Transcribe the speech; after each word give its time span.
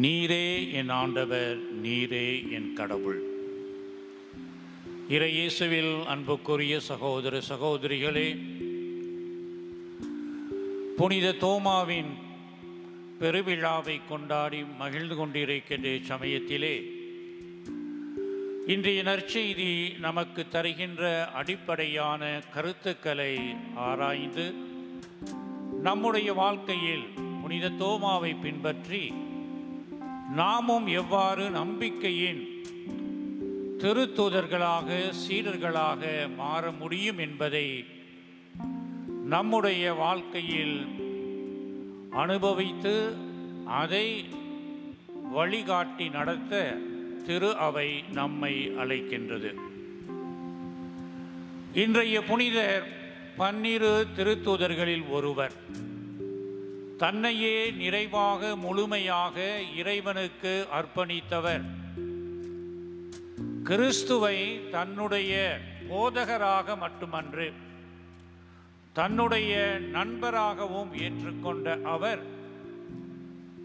நீரே 0.00 0.72
என் 0.72 0.88
ஆண்டவர் 0.88 1.58
நீரே 1.82 2.50
என் 2.50 2.72
கடவுள். 2.72 3.22
இறையேசுவில் 5.08 6.04
அன்புக்குரிய 6.06 6.80
சகோதர 6.80 7.40
சகோதரிகளே 7.48 8.36
புனித 10.96 11.32
தோமாவின் 11.32 12.18
பெருவிழாவை 13.20 14.00
கொண்டாடி 14.08 14.64
மகிழ்ந்து 14.78 15.14
கொண்டிருக்கின்ற 15.14 16.02
சமயத்திலே 16.02 16.80
இன்றைய 18.66 19.02
நற்செய்தி 19.02 19.98
நமக்கு 19.98 20.48
தருகின்ற 20.48 21.28
அடிப்படையான 21.34 22.42
கருத்துக்களை 22.54 23.36
ஆராய்ந்து 23.74 24.54
நம்முடைய 25.82 26.32
வாழ்க்கையில் 26.32 27.06
புனித 27.42 27.68
தோமாவை 27.68 28.34
பின்பற்றி 28.42 29.12
நாமும் 30.34 30.86
எவ்வாறு 30.86 31.50
நம்பிக்கையின் 31.50 32.62
திருத்தூதர்களாக 33.78 35.12
சீடர்களாக 35.28 36.34
மாற 36.36 36.70
முடியும் 36.70 37.18
என்பதை 37.18 37.84
நம்முடைய 39.24 39.92
வாழ்க்கையில் 39.92 40.86
அனுபவித்து 42.10 43.14
அதை 43.64 44.24
வழிகாட்டி 45.32 46.08
நடத்த 46.08 46.76
திரு 47.26 47.56
அவை 47.56 48.04
நம்மை 48.12 48.68
அழைக்கின்றது. 48.68 49.54
இன்றைய 51.74 52.22
புனிதர் 52.22 52.88
பன்னிரு 53.36 54.06
திருத்தூதர்களில் 54.16 55.10
ஒருவர். 55.10 55.52
தன்னையே 57.00 57.70
நிறைவாக 57.70 58.56
முழுமையாக 58.56 59.60
இறைவனுக்கு 59.76 60.66
அர்ப்பணித்தவர். 60.72 61.64
கிறிஸ்துவை 63.62 64.68
தன்னுடைய 64.70 65.58
போதகராக 65.90 66.76
மட்டுமன்று 66.78 67.52
தன்னுடைய 68.92 69.80
நண்பராகவும் 69.92 70.90
ஏற்றுக்கொண்ட 70.94 71.82
அவர் 71.82 72.22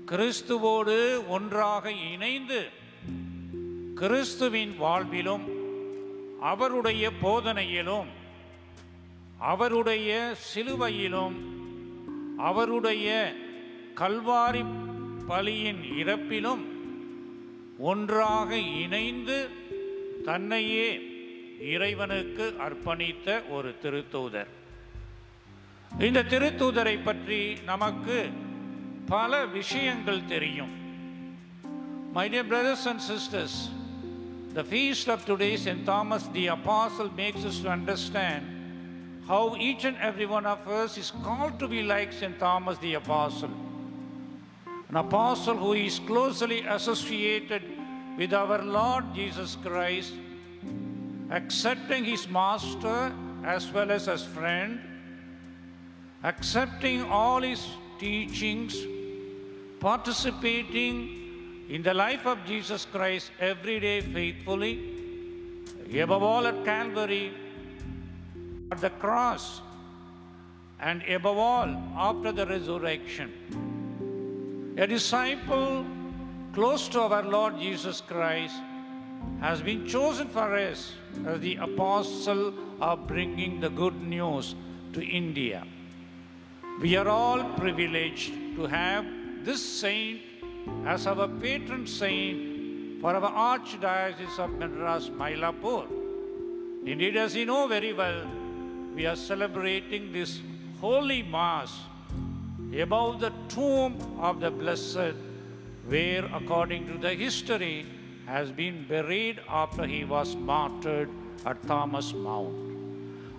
கிறிஸ்துவோடு 0.05 1.27
ஒன்றாக 1.27 1.91
இணைந்து 1.91 2.69
கிறிஸ்துவின் 3.95 4.75
வாழ்விலும் 4.79 5.45
அவருடைய 6.41 7.11
போதனையிலும் 7.21 8.07
அவருடைய 9.39 10.35
சிலுவையிலும் 10.47 11.54
அவருடைய 12.37 13.33
கல்வாரி 13.95 14.63
பலியின் 15.29 15.83
இறப்பிலும் 15.97 16.63
ஒன்றாக 17.79 18.55
இணைந்து 18.55 19.49
தன்னையே 20.25 20.99
இறைவனுக்கு 21.59 22.53
அர்ப்பணித்த 22.59 23.49
ஒரு 23.49 23.75
திருத்தூதர் 23.81 24.51
இந்த 25.99 26.23
திருத்தூதரை 26.23 27.03
பற்றி 27.03 27.57
நமக்கு 27.65 28.29
பல 29.07 29.45
விஷயங்கள் 29.45 30.25
தெரியும் 30.25 30.73
My 32.13 32.29
dear 32.29 32.45
brothers 32.45 32.85
and 32.85 33.01
sisters, 33.01 33.69
the 34.53 34.63
feast 34.63 35.09
of 35.09 35.25
today, 35.25 35.57
St. 35.57 35.85
Thomas 35.85 36.27
the 36.27 36.47
Apostle, 36.47 37.09
makes 37.17 37.43
us 37.43 37.59
to 37.59 37.69
understand 37.69 38.54
how 39.27 39.55
each 39.57 39.85
and 39.85 39.97
every 39.97 40.25
one 40.25 40.45
of 40.45 40.67
us 40.67 40.97
is 40.97 41.11
called 41.23 41.59
to 41.59 41.67
be 41.67 41.81
like 41.81 42.13
St. 42.13 42.37
Thomas 42.37 42.77
the 42.77 42.93
Apostle. 42.93 43.49
An 44.89 44.97
apostle 44.97 45.57
who 45.57 45.73
is 45.73 45.99
closely 45.99 46.61
associated 46.61 47.63
with 48.17 48.33
our 48.33 48.61
Lord 48.61 49.13
Jesus 49.15 49.57
Christ, 49.63 50.13
accepting 51.31 52.05
his 52.05 52.29
master 52.29 53.11
as 53.43 53.71
well 53.71 53.91
as 53.91 54.05
his 54.05 54.23
friend, 54.23 54.79
accepting 56.23 57.03
all 57.03 57.41
his 57.41 57.65
teachings, 57.99 58.77
participating 59.79 61.65
in 61.67 61.81
the 61.81 61.93
life 61.93 62.27
of 62.27 62.45
Jesus 62.45 62.85
Christ 62.85 63.31
every 63.39 63.79
day 63.79 64.01
faithfully, 64.01 64.91
above 65.99 66.21
all 66.21 66.45
at 66.45 66.63
Calvary, 66.63 67.33
at 68.71 68.79
the 68.79 68.89
cross, 68.89 69.61
and 70.79 71.03
above 71.03 71.37
all 71.37 71.69
after 71.95 72.31
the 72.31 72.45
resurrection. 72.45 73.31
A 74.77 74.87
disciple 74.87 75.85
close 76.53 76.87
to 76.89 77.01
our 77.01 77.23
Lord 77.23 77.59
Jesus 77.59 78.01
Christ 78.01 78.55
has 79.39 79.61
been 79.61 79.87
chosen 79.87 80.27
for 80.27 80.55
us 80.55 80.93
as 81.25 81.39
the 81.39 81.55
apostle 81.55 82.53
of 82.81 83.07
bringing 83.07 83.59
the 83.59 83.69
good 83.69 84.01
news 84.01 84.55
to 84.93 85.01
India. 85.01 85.65
We 86.81 86.95
are 86.97 87.07
all 87.07 87.43
privileged 87.55 88.33
to 88.57 88.65
have 88.65 89.05
this 89.43 89.63
saint 89.63 90.21
as 90.85 91.07
our 91.07 91.27
patron 91.27 91.87
saint 91.87 93.01
for 93.01 93.15
our 93.15 93.59
Archdiocese 93.59 94.39
of 94.39 94.51
Madras, 94.51 95.09
Mylapore. 95.09 95.87
Indeed, 96.85 97.17
as 97.17 97.35
you 97.35 97.45
know 97.45 97.67
very 97.67 97.93
well, 97.93 98.25
we 98.95 99.05
are 99.05 99.15
celebrating 99.17 100.11
this 100.11 100.31
holy 100.81 101.21
Mass 101.23 101.71
above 102.77 103.19
the 103.19 103.31
tomb 103.49 103.93
of 104.19 104.39
the 104.39 104.51
Blessed, 104.51 105.15
where, 105.87 106.25
according 106.33 106.87
to 106.87 106.97
the 106.97 107.13
history, 107.15 107.85
has 108.25 108.51
been 108.51 108.85
buried 108.87 109.39
after 109.49 109.85
he 109.85 110.03
was 110.05 110.35
martyred 110.35 111.09
at 111.45 111.57
Thomas 111.63 112.09
Mount. 112.27 112.55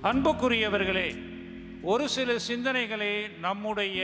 அன்புக்குரியவர்களே 0.09 1.09
ஒரு 1.83 2.05
சில 2.09 2.35
சிந்தனைகளை 2.49 3.13
நம்முடைய 3.41 4.01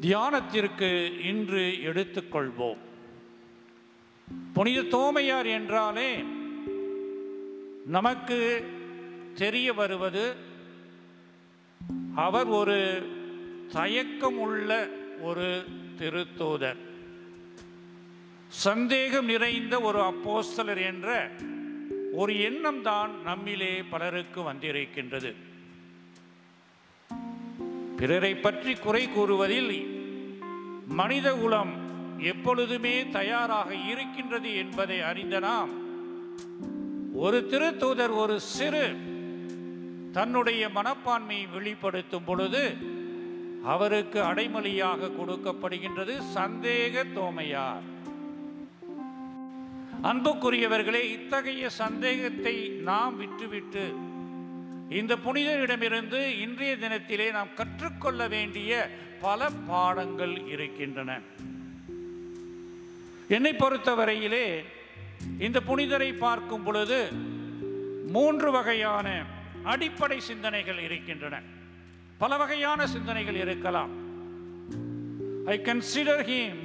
தியானத்திற்கு 0.00 0.90
இன்று 1.30 1.64
எடுத்துக்கொள்வோம் 1.90 2.80
புனித 4.56 4.80
தோமையார் 4.96 5.48
என்றாலே 5.58 6.10
நமக்கு 7.86 8.64
தெரிய 9.34 9.72
வருவது 9.72 10.34
அவர் 12.14 12.46
ஒரு 12.46 13.06
தயக்கம் 13.72 14.38
உள்ள 14.38 14.88
ஒரு 15.20 15.64
திருத்தூதர். 15.98 16.76
சந்தேகம் 18.48 19.24
நிறைந்த 19.24 19.80
ஒரு 19.80 20.00
அப்போஸ்தலர் 20.00 20.84
என்ற 20.86 21.30
ஒரு 22.12 22.40
எண்ணம் 22.40 22.82
தான் 22.82 23.10
நம்மிலே 23.26 23.84
பலருக்கு 23.90 24.42
வந்திருக்கின்றது. 24.42 25.34
பிறரை 27.96 28.34
பற்றி 28.34 28.74
குறை 28.74 29.08
கூறுவதில் 29.08 30.02
மனித 30.88 31.34
குலம் 31.34 31.72
எப்பொழுதுமே 32.18 33.08
தயாராக 33.08 33.74
இருக்கின்றது 33.74 34.56
என்பதை 34.56 35.00
அறிந்த 35.00 35.38
நாம் 35.38 35.83
ஒரு 37.14 37.46
திருத்தூதர் 37.50 38.14
ஒரு 38.16 38.40
சிறு 38.40 38.96
தன்னுடைய 40.12 40.68
மனப்பான்மையை 40.74 41.44
வெளிப்படுத்தும் 41.52 42.24
பொழுது 42.24 42.76
அவருக்கு 43.64 44.20
அடைமொழியாக 44.22 45.10
கொடுக்கப்படுகின்றது 45.18 46.14
சந்தேக 46.34 47.12
தோமையார். 47.12 47.84
அன்புக்குரியவர்களே 50.02 51.02
இத்தகைய 51.10 51.70
சந்தேகத்தை 51.70 52.68
நாம் 52.68 53.16
விட்டுவிட்டு 53.16 53.84
இந்த 54.90 55.16
புனிதரிடமிருந்து 55.16 56.20
இன்றைய 56.40 56.76
தினத்திலே 56.76 57.32
நாம் 57.32 57.54
கற்றுக்கொள்ள 57.54 58.28
வேண்டிய 58.28 58.90
பல 59.20 59.50
பாடங்கள் 59.66 60.46
இருக்கின்றன. 60.46 61.20
என்னை 63.28 63.52
பொறுத்தவரையிலே 63.52 64.46
இந்த 65.38 65.60
புனிதரை 65.60 66.12
பார்க்கும் 66.18 66.62
பொழுது 66.62 67.12
மூன்று 68.08 68.50
வகையான 68.50 69.24
அடிப்படை 69.62 70.20
சிந்தனைகள் 70.20 70.78
இருக்கின்றன. 70.78 71.42
பல 72.18 72.36
வகையான 72.36 72.86
சிந்தனைகள் 72.86 73.34
இருக்கலாம். 73.34 73.90
I 75.46 75.58
consider 75.58 76.22
him 76.30 76.60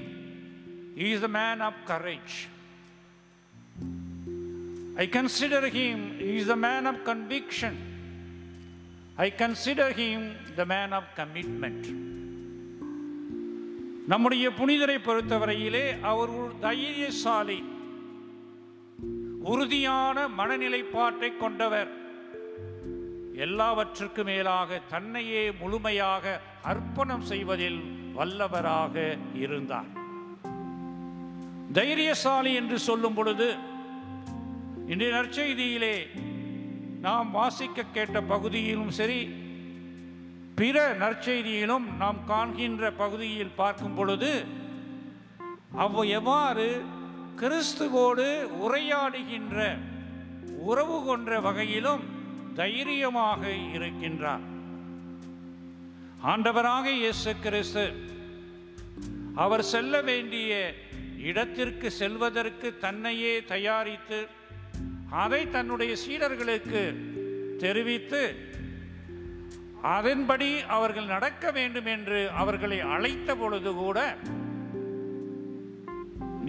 is 0.95 1.19
the 1.19 1.27
man 1.27 1.59
of 1.59 1.81
courage 1.87 2.35
I 4.95 5.09
consider 5.11 5.67
him 5.77 6.35
is 6.35 6.45
the 6.45 6.55
man 6.55 6.85
of 6.85 7.01
conviction 7.05 7.77
I 9.15 9.33
consider 9.37 9.93
him 10.01 10.27
the 10.55 10.65
man 10.65 10.91
of 10.91 11.11
commitment 11.15 11.87
நம்முடைய 14.07 14.49
புனிதரை 14.49 14.97
பொறுத்தவரையிலே 14.99 15.99
அவர் 16.01 16.29
ஒரு 16.29 16.53
தைரியசாலி. 16.61 17.63
உறுதியான 19.43 20.27
மனநிலைப்பாட்டை 20.27 21.37
கொண்டவர். 21.37 21.87
எல்லாவற்றுக்கு 23.35 24.23
மேலாக 24.23 24.79
தன்னையே 24.89 25.51
முழுமையாக 25.51 26.41
அர்ப்பணம் 26.63 27.21
செய்வதில் 27.21 27.79
வல்லவராக 28.15 29.17
இருந்தார். 29.33 29.97
தைரியசாலி 31.73 32.53
என்று 32.53 32.79
சொல்லும் 32.79 33.13
பொழுது 33.13 33.55
இன்றைய 34.87 35.13
நற்செய்தியிலே 35.13 36.07
நாம் 37.01 37.31
வாசிக்க 37.31 37.83
கேட்ட 37.83 38.21
பகுதியிலும் 38.21 38.89
சரி 38.89 39.29
பிற 40.55 40.93
நற்செய்தியிலும் 40.93 41.95
நாம் 41.97 42.17
காண்கின்ற 42.25 42.91
பகுதியில் 42.91 43.55
பார்க்கும் 43.55 43.93
பொழுது 43.93 44.43
அவ் 45.75 46.03
எவ்வாறு 46.03 46.81
கிறிஸ்துவோடு 47.39 48.25
உரையாடுகின்ற 48.65 49.57
உறவு 50.59 50.97
கொன்ற 51.05 51.39
வகையிலும் 51.39 52.03
தைரியமாக 52.55 53.41
இருக்கின்றார். 53.73 54.45
ஆண்டவராக 56.21 56.85
இயேசு 56.91 57.31
கிறிஸ்து 57.39 57.85
அவர் 59.35 59.63
செல்ல 59.63 60.01
வேண்டிய 60.01 60.75
இடத்திற்கு 61.17 61.91
செல்வதற்கு 61.91 62.77
தன்னையே 62.77 63.43
தயாரித்து 63.43 64.19
அதை 65.09 65.49
தன்னுடைய 65.49 65.95
சீடர்களுக்கு 66.07 66.81
தெரிவித்து 67.57 68.23
அதன்படி 69.81 70.49
அவர்கள் 70.67 71.05
நடக்க 71.05 71.51
வேண்டும் 71.51 71.85
என்று 71.85 72.29
அவர்களை 72.33 72.79
அழைத்த 72.79 73.35
பொழுது 73.35 73.73
கூட 73.73 73.99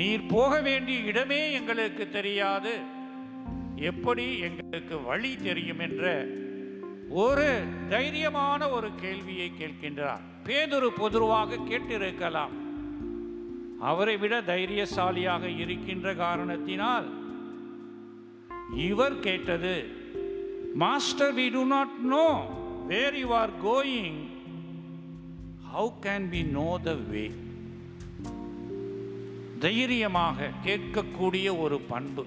நீர் 0.00 0.29
போக 0.29 0.61
வேண்டிய 0.61 0.99
இடமே 1.11 1.52
எங்களுக்கு 1.52 2.05
தெரியாது. 2.11 2.73
எப்படி 3.88 4.26
எங்களுக்கு 4.38 4.97
வழி 5.02 5.37
தெரியும் 5.37 5.79
என்ற 5.79 6.05
ஒரு 7.23 7.49
தைரியமான 7.88 8.70
ஒரு 8.70 8.88
கேள்வியை 9.00 9.49
கேட்கின்றார். 9.58 10.23
பேதுரு 10.47 10.88
பொதுவாக 10.97 11.58
கேட்டிருக்கலாம். 11.70 12.55
அவரை 13.81 14.17
விட 14.17 14.41
தைரியசாலியாக 14.41 15.44
இருக்கின்ற 15.58 16.14
காரணத்தினால் 16.14 17.06
இவர் 18.88 19.20
கேட்டது 19.20 19.76
master 20.75 21.35
we 21.35 21.47
do 21.52 21.62
not 21.64 21.94
know 22.14 22.26
where 22.87 23.19
you 23.19 23.31
are 23.43 23.55
going 23.67 24.19
how 25.70 25.93
can 26.02 26.29
we 26.35 26.43
know 26.58 26.69
the 26.82 26.94
way 27.12 27.25
தைரியமாக 29.64 30.50
கேட்கக்கூடிய 30.64 31.58
ஒரு 31.58 31.80
பண்பு. 31.80 32.26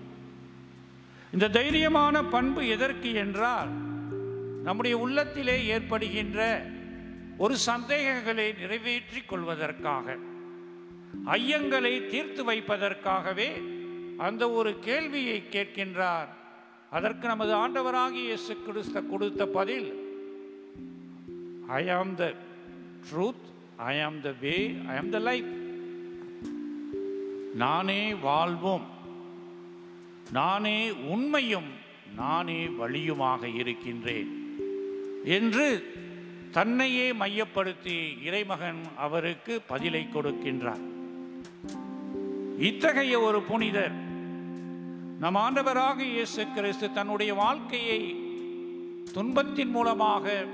இந்த 1.33 1.49
தைரியமான 1.49 2.23
பண்பு 2.23 2.67
எதற்கு 2.67 3.13
என்றால் 3.13 3.71
நம்முடைய 4.63 4.97
உள்ளத்திலே 4.97 5.65
ஏற்படுகின்ற 5.65 6.39
ஒரு 7.37 7.57
சந்தேகங்களை 7.57 8.53
நிறைவேற்றிக் 8.59 9.27
கொள்வதற்காக 9.27 10.15
ஐயங்களை 11.25 11.93
தீர்த்து 12.05 12.41
வைப்பதற்காகவே 12.51 13.49
அந்த 14.17 14.51
ஒரு 14.51 14.79
கேள்வியை 14.79 15.43
கேட்கின்றார். 15.51 16.29
அதற்கு 16.89 17.27
நமது 17.27 17.53
ஆண்டவராகிய 17.53 18.23
இயேசு 18.29 18.57
கிறிஸ்த 18.67 19.09
கொடுத்த 19.09 19.45
பதில் 19.45 19.89
ஐ 21.67 21.89
ஆம் 21.89 22.15
த 22.15 22.33
ட்ரூத் 23.07 23.45
ஐ 23.75 24.01
ஆம் 24.01 24.21
த 24.21 24.33
வே 24.41 24.55
ஐ 24.87 24.95
ஆம் 24.97 25.09
த 25.09 25.19
லைஃப் 25.19 25.51
நானே 27.53 28.13
வாழ்வும். 28.13 28.83
நானே 30.31 30.91
உண்மையும் 30.91 31.69
நானே 32.15 32.67
வழியுமாக 32.67 33.55
இருக்கின்றேன். 33.55 34.57
என்று 35.25 35.93
தன்னையே 36.51 37.13
மையப்படுத்தி 37.13 38.17
இறைமகன் 38.23 38.81
அவருக்கு 38.97 39.61
பதிலை 39.67 40.07
கொடுக்கின்றார். 40.13 40.91
இத்தகைய 42.59 43.19
ஒரு 43.19 43.41
புனிதர் 43.41 43.91
நம் 45.19 45.35
ஆண்டவராக 45.35 45.99
இயேசு 45.99 46.47
கிறிஸ்து 46.55 46.93
தன்னுடைய 46.93 47.33
வாழ்க்கையை 47.33 48.15
துன்பத்தின் 49.13 49.69
மூலமாக 49.69 50.45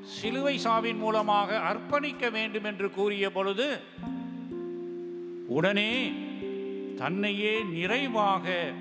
சிலுவை 0.00 0.58
சாவின் 0.58 0.98
மூலமாக 0.98 1.58
அர்ப்பணிக்க 1.58 2.30
வேண்டும் 2.30 2.64
என்று 2.64 2.90
கூறிய 2.90 3.32
பொழுது 3.32 3.80
உடனே 5.46 6.12
தன்னையே 6.96 7.62
நிறைவாக 7.62 8.72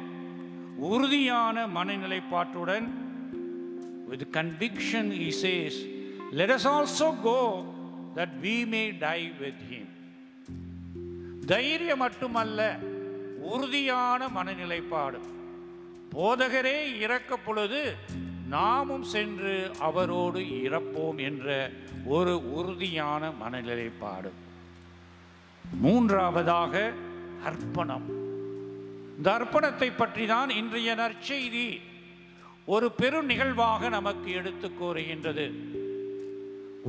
உறுதியான 0.77 1.67
மனநிலைப்பாட்டுடன் 1.67 2.87
with 4.09 4.23
conviction 4.31 5.11
he 5.11 5.31
says 5.43 5.73
let 6.31 6.49
us 6.49 6.65
also 6.65 7.07
go 7.23 7.65
that 8.15 8.29
we 8.41 8.65
may 8.65 8.87
die 8.99 9.31
with 9.41 9.59
him. 9.69 9.87
தைரியம் 11.45 11.97
மட்டுமல்ல 11.97 12.79
உறுதியான 13.39 14.27
மனநிலைப்பாடு. 14.27 15.19
போதகரே 16.11 16.99
இறக்க 16.99 17.37
பொழுது 17.37 17.95
நாமும் 18.47 19.03
சென்று 19.03 19.71
அவரோடு 19.79 20.39
இறப்போம் 20.39 21.17
என்ற 21.17 21.71
ஒரு 22.05 22.53
உறுதியான 22.53 23.29
மனநிலைப்பாடு. 23.29 24.29
மூன்றாவதாக 25.79 26.91
அர்ப்பணம். 27.49 28.05
இந்த 29.17 29.27
அர்ப்பணத்தை 29.37 29.89
பற்றி 29.97 30.25
தான் 30.25 30.49
இன்றைய 30.49 30.95
நற்செய்தி 30.95 31.67
ஒரு 32.65 32.91
பெரு 32.91 33.23
நிகழ்வாக 33.23 33.89
நமக்கு 33.89 34.31
எடுத்து 34.31 34.67
கூறுகின்றது. 34.73 35.45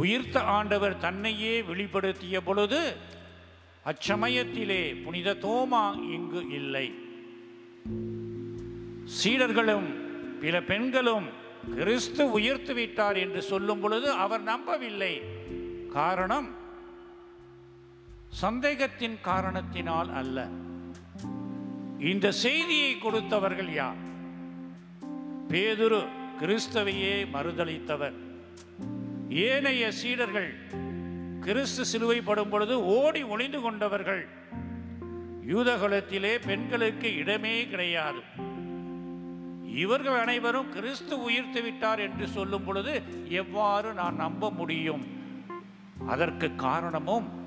உயிர்த்த 0.03 0.37
ஆண்டவர் 0.57 0.97
தன்னையே 0.99 1.55
வெளிப்படுத்திய 1.63 2.41
பொழுது 2.45 2.81
அச்சமயத்திலே 3.87 4.83
புனித 5.05 5.35
தோமா 5.35 5.85
இங்கு 6.17 6.43
இல்லை. 6.49 6.87
சீடர்களும் 9.19 9.89
பிற 10.41 10.63
பெண்களும் 10.63 11.27
கிறிஸ்து 11.77 12.31
உயர்த்து 12.31 12.75
விட்டார் 12.75 13.17
என்று 13.17 13.43
சொல்லும் 13.43 13.81
பொழுது 13.81 14.09
அவர் 14.25 14.43
நம்பவில்லை. 14.43 15.15
காரணம் 15.93 16.49
சந்தேகத்தின் 18.41 19.21
காரணத்தினால் 19.21 20.13
அல்ல. 20.13 20.49
இந்த 21.99 22.33
செய்தியை 22.33 22.95
கொடுத்தவர்கள் 22.95 23.73
யார்? 23.73 23.97
பேதுரு 25.49 26.07
கிறிஸ்தவையே 26.41 27.27
மறுதளித்தவர். 27.33 28.13
ஏனைய 29.29 29.93
சீடர்கள் 29.93 30.55
கிறிஸ்து 31.41 31.85
சிலுவைப்படும் 31.85 32.51
பொழுது 32.51 32.85
ஓடி 32.85 33.23
ஒளிந்து 33.23 33.61
கொண்டவர்கள். 33.61 34.29
யூதகுலத்திலே 35.49 36.47
பெண்களுக்கு 36.47 37.15
இடமே 37.15 37.67
கிடையாது. 37.67 38.21
இவர்கள் 39.75 40.21
அனைவரும் 40.21 40.73
கிறிஸ்து 40.73 41.23
உயிர்த்து 41.23 41.63
விட்டார் 41.63 41.99
என்று 41.99 42.27
சொல்லும் 42.27 42.65
பொழுது 42.65 43.03
எவ்வாறு 43.29 43.95
நான் 43.95 44.17
நம்ப 44.17 44.51
முடியும்? 44.51 45.07
அதற்கு 46.07 46.55
காரணமும் 46.55 47.44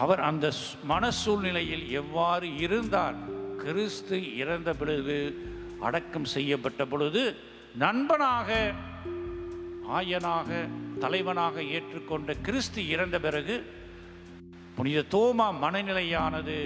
அவர் 0.00 0.20
அந்த 0.20 0.46
ஸ்- 0.50 0.76
மன 0.84 1.10
சூழ்நிலையில் 1.16 1.90
எவ்வாறு 1.92 2.56
இருந்தார்? 2.56 3.16
கிறிஸ்து 3.56 4.36
இறந்த 4.36 4.74
பொழுது 4.74 5.16
அடக்கம் 5.80 6.24
செய்யப்பட்ட 6.24 6.84
பொழுது 6.86 7.22
நண்பனாக 7.78 8.48
ஆயனாக 9.88 10.48
தலைவனாக 10.98 11.62
ஏற்றுக்கொண்ட 11.70 12.40
கிறிஸ்து 12.42 12.88
இறந்த 12.88 13.20
பிறகு 13.20 13.56
புனித 14.74 15.04
தோமா 15.10 15.46
மனநிலையானது 15.62 16.58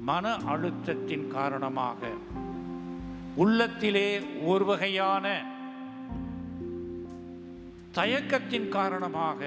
மன 0.00 0.24
அழுத்தத்தின் 0.46 1.28
காரணமாக 1.28 2.00
உள்ளத்திலே 3.34 4.08
ஒரு 4.44 4.64
வகையான 4.64 5.26
தயக்கத்தின் 7.94 8.68
காரணமாக 8.68 9.40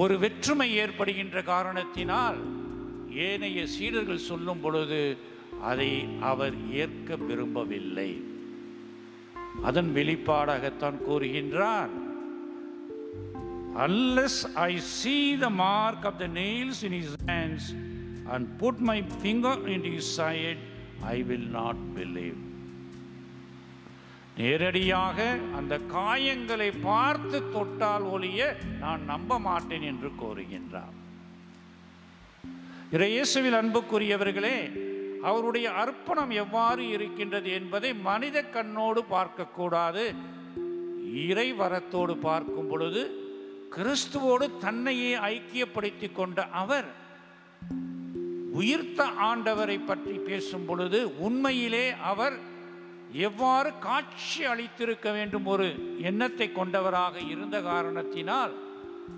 ஒரு 0.00 0.14
வெற்றுமை 0.22 0.68
ஏற்படுகின்ற 0.82 1.42
காரணத்தினால் 1.52 2.40
ஏனைய 3.28 3.60
சீடர்கள் 3.74 4.26
சொல்லும் 4.30 4.62
பொழுது 4.64 5.02
அதை 5.70 5.90
அவர் 6.30 6.56
ஏற்க 6.82 7.16
விரும்பவில்லை 7.28 8.10
அதன் 9.68 9.90
வெளிப்பாடாகத்தான் 9.98 10.98
கூறுகின்றார் 11.06 11.94
unless 13.86 14.36
I 14.56 14.78
see 14.98 15.36
the 15.36 15.50
mark 15.50 16.04
of 16.04 16.14
the 16.18 16.28
nails 16.28 16.78
in 16.82 16.92
his 16.92 17.10
hands 17.26 17.64
and 18.32 18.58
put 18.58 18.80
my 18.80 19.02
finger 19.22 19.54
into 19.68 19.90
his 19.90 20.06
side, 20.10 20.58
I 21.04 21.22
will 21.22 21.46
not 21.58 21.76
believe. 21.94 22.38
நேரடியாக 24.36 25.18
அந்த 25.56 25.74
காயங்களை 25.92 26.68
பார்த்து 26.82 27.38
தொட்டால் 27.52 28.06
ஒழிய 28.06 28.40
நான் 28.80 29.02
நம்ப 29.04 29.38
மாட்டேன் 29.38 29.82
என்று 29.82 30.10
கூறுகின்றார் 30.14 30.94
இறையேசுவில் 32.92 33.58
அன்புக்குரியவர்களே 33.58 34.58
அவருடைய 35.22 35.66
அர்ப்பணம் 35.74 36.32
எவ்வாறு 36.36 36.82
இருக்கின்றது 36.88 37.48
என்பதை 37.50 37.90
மனித 38.02 38.42
கண்ணோடு 38.52 39.00
பார்க்கக்கூடாது 39.10 40.04
இறை 41.24 41.48
வரத்தோடு 41.52 42.14
பார்க்கும் 42.18 42.68
பொழுது 42.68 43.02
கிறிஸ்துவோடு 43.74 44.46
தன்னையே 44.60 45.12
ஐக்கியப்படுத்தி 45.28 46.08
கொண்ட 46.12 46.40
அவர் 46.54 46.88
உயிர்த்த 48.54 49.00
ஆண்டவரை 49.22 49.78
பற்றி 49.84 50.16
பேசும் 50.18 50.66
பொழுது 50.66 51.00
உண்மையிலே 51.18 51.86
அவர் 52.02 52.36
எவ்வாறு 53.12 53.78
காட்சி 53.78 54.44
அளித்திருக்க 54.44 55.12
வேண்டும் 55.12 55.46
ஒரு 55.46 55.98
எண்ணத்தை 56.00 56.52
கொண்டவராக 56.52 57.18
இருந்த 57.18 57.60
காரணத்தினால் 57.60 58.52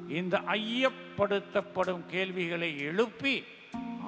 இந்த 0.09 0.39
ஐயப்படுத்தப்படும் 0.39 2.03
கேள்விகளை 2.07 2.79
எழுப்பி 2.79 3.45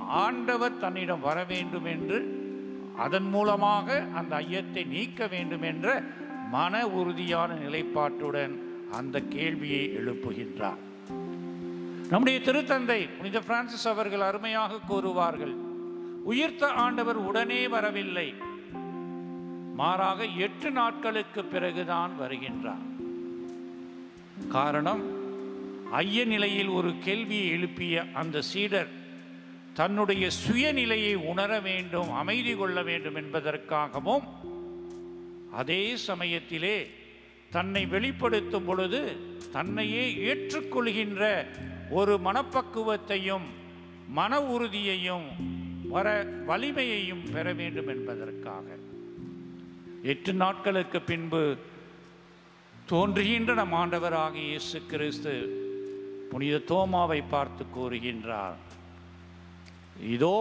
ஆண்டவர் 0.07 0.79
தன்னிடம் 0.79 1.21
வர 1.21 1.45
வேண்டும் 1.45 1.85
என்று 1.85 2.49
அதன் 2.97 3.29
மூலமாக 3.29 4.03
அந்த 4.15 4.37
ஐயத்தை 4.37 4.85
நீக்க 4.85 5.27
வேண்டும் 5.27 5.63
என்ற 5.63 6.03
மன 6.51 6.87
உறுதியான 6.87 7.55
நிலைப்பாட்டுடன் 7.55 8.55
அந்த 8.93 9.21
கேள்வியை 9.21 9.89
எழுப்புகின்றார். 9.89 10.81
நம்முடைய 12.11 12.41
திருத்தந்தை 12.41 13.09
புனித 13.17 13.41
பிரான்சிஸ் 13.41 13.89
அவர்கள் 13.89 14.21
அருமையாக 14.21 14.81
கூறுவார்கள் 14.89 15.55
உயிர்த்த 16.25 16.69
ஆண்டவர் 16.69 17.17
உடனே 17.17 17.69
வரவில்லை. 17.69 18.35
மாறாக 19.81 20.25
எட்டு 20.37 20.71
நாட்களுக்கு 20.71 21.45
பிறகுதான் 21.45 22.13
வருகின்றார் 22.21 22.87
காரணம் 24.49 25.03
ஐய 25.93 26.25
நிலையில் 26.25 26.69
ஒரு 26.69 26.99
கேள்வியை 26.99 27.47
எழுப்பிய 27.49 28.05
அந்த 28.13 28.43
சீடர் 28.43 28.91
தன்னுடைய 29.73 30.31
சுயநிலையை 30.31 31.15
உணர 31.15 31.61
வேண்டும் 31.61 32.11
அமைதி 32.13 32.55
கொள்ள 32.55 32.83
வேண்டும் 32.83 33.15
என்பதற்காகவும் 33.15 34.27
அதே 35.51 35.97
சமயத்திலே 35.97 36.77
தன்னை 37.51 37.87
வெளிப்படுத்தும் 37.87 38.65
பொழுது 38.65 39.01
தன்னையே 39.53 40.05
ஏற்றுக்கொள்கின்ற 40.25 41.23
ஒரு 41.91 42.19
மனப்பக்குவத்தையும் 42.25 43.47
மன 44.09 44.41
உறுதியையும் 44.41 45.27
வர 45.89 46.09
வலிமையையும் 46.47 47.25
பெற 47.33 47.53
வேண்டும் 47.53 47.89
என்பதற்காக. 47.89 48.67
எட்டு 50.03 50.33
நாட்களுக்கு 50.33 50.99
பின்பு 51.09 51.41
தோன்றுகின்ற 52.91 53.55
நம் 53.59 53.75
ஆண்டவராக 53.81 54.35
இயேசு 54.35 54.79
கிறிஸ்து. 54.91 55.35
புனித 56.31 56.61
தோமாவை 56.71 57.19
பார்த்து 57.33 57.65
கூறுகின்றார் 57.77 58.61
இதோ 60.15 60.37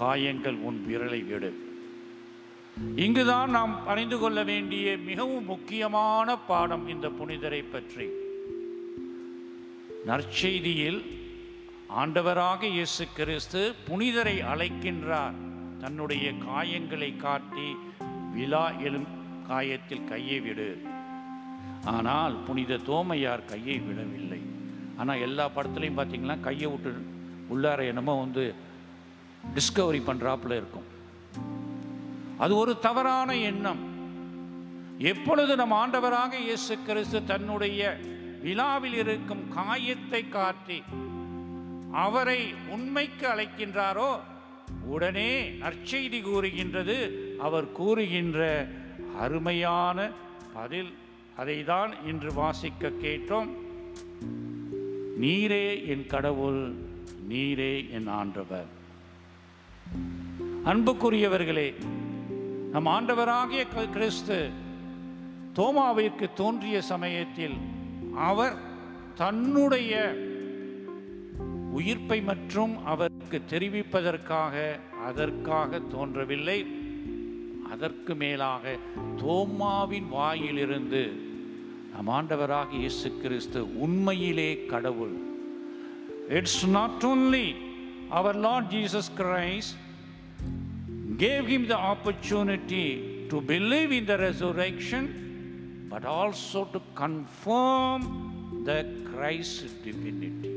காயங்கள் 0.00 0.58
உன் 0.68 0.78
விரலை 0.88 1.20
விடு. 1.28 1.50
இங்குதான் 3.04 3.50
நாம் 3.50 3.74
அறிந்து 3.86 4.18
கொள்ள 4.18 4.38
வேண்டிய 4.50 4.96
மிகவும் 5.08 5.48
முக்கியமான 5.52 6.36
பாடம் 6.50 6.86
இந்த 6.94 7.08
புனிதரை 7.20 7.62
பற்றி. 7.74 8.08
நற்செய்தியில் 10.10 11.00
ஆண்டவராக 12.02 12.62
இயேசு 12.76 13.04
கிறிஸ்து 13.18 13.62
புனிதரை 13.88 14.36
அழைக்கின்றார். 14.52 15.36
தன்னுடைய 15.82 16.26
காயங்களை 16.48 17.16
காட்டி 17.16 17.68
விழா 18.36 18.64
எழும் 18.86 19.08
காயத்தில் 19.48 20.08
கையை 20.10 20.38
விடு. 20.40 20.68
ஆனால் 21.94 22.34
புனித 22.46 22.78
தோமையார் 22.88 23.48
கையை 23.52 23.76
விடவில்லை. 23.86 24.40
ஆனால் 25.00 25.22
எல்லா 25.26 25.44
படத்துலையும் 25.56 25.98
பார்த்தீங்கன்னா 25.98 26.36
கையை 26.46 26.68
விட்டு 26.72 26.92
உள்ளார 27.52 27.80
என்னமோ 27.92 28.14
வந்து 28.24 28.44
டிஸ்கவரி 29.56 30.00
பண்ணுறாப்புல 30.08 30.56
இருக்கும். 30.60 30.86
அது 32.44 32.52
ஒரு 32.62 32.72
தவறான 32.86 33.30
எண்ணம். 33.50 33.82
எப்பொழுது 35.12 35.52
நம் 35.60 35.78
ஆண்டவராக 35.82 36.34
இயேசு 36.46 36.74
கிறிஸ்து 36.86 37.18
தன்னுடைய 37.24 37.80
விழாவில் 38.44 38.96
இருக்கும் 39.02 39.42
காயத்தை 39.58 40.22
காட்டி 40.28 40.78
அவரை 42.04 42.40
உண்மைக்கு 42.74 43.26
அழைக்கின்றாரோ 43.32 44.10
உடனே 44.94 45.30
நற்செய்தி 45.62 46.18
கூறுகின்றது 46.22 46.98
அவர் 47.38 47.72
கூறுகின்ற 47.72 48.66
அருமையான 49.18 50.10
பதில் 50.54 50.92
அதை 51.36 51.64
தான் 51.64 52.06
இன்று 52.06 52.34
வாசிக்க 52.34 52.88
கேட்டோம். 52.88 53.48
நீரே 55.20 55.86
என் 55.86 56.06
கடவுள் 56.06 56.74
நீரே 57.28 57.90
என் 57.90 58.06
ஆண்டவர். 58.06 58.66
அன்புக்குரியவர்களே 60.64 61.74
நம் 62.72 62.86
ஆண்டவராகிய 62.86 63.90
கிறிஸ்து 63.90 64.50
தோமாவிற்கு 65.54 66.32
தோன்றிய 66.34 66.82
சமயத்தில் 66.82 67.54
அவர் 68.16 68.56
தன்னுடைய 69.14 70.16
உயிர்ப்பை 71.72 72.22
மற்றும் 72.22 72.84
அவருக்கு 72.84 73.42
தெரிவிப்பதற்காக 73.50 74.78
அதற்காக 75.04 75.78
தோன்றவில்லை. 75.78 76.75
அதற்கு 77.76 78.12
மேலாக 78.20 78.74
தோமாவின் 79.20 80.10
வாயிலிருந்து 80.12 81.02
நம் 81.92 82.10
ஆண்டவராக 82.14 82.70
இயேசு 82.76 83.08
கிறிஸ்து 83.22 83.60
உண்மையிலே 83.84 84.50
கடவுள் 84.66 85.16
it's 86.38 86.62
not 86.76 87.04
only 87.04 87.46
our 88.10 88.38
Lord 88.38 88.70
Jesus 88.70 89.10
Christ 89.20 89.76
gave 91.18 91.46
him 91.46 91.66
the 91.66 91.76
opportunity 91.90 92.84
to 93.30 93.38
believe 93.46 93.92
in 93.92 94.08
the 94.12 94.16
resurrection 94.22 95.08
but 95.88 96.08
also 96.16 96.62
to 96.72 96.82
confirm 97.00 98.06
the 98.66 98.74
Christ 99.08 99.78
divinity 99.84 100.52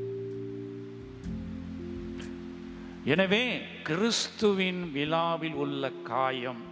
எனவே 3.12 3.44
கிறிஸ்துவின் 3.84 4.82
விழாவில் 4.94 5.58
உள்ள 5.58 5.84
காயம் 6.04 6.64